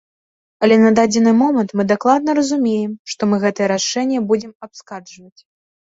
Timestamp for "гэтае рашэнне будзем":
3.47-4.51